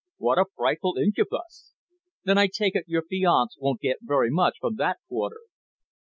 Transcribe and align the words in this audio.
"What 0.17 0.39
a 0.39 0.45
frightful 0.57 0.97
incubus! 0.97 1.73
Then 2.23 2.35
I 2.39 2.47
take 2.47 2.73
it 2.73 2.85
your 2.87 3.03
fiance 3.03 3.55
won't 3.59 3.81
get 3.81 3.99
very 4.01 4.31
much 4.31 4.55
from 4.59 4.77
that 4.77 4.97
quarter?" 5.07 5.41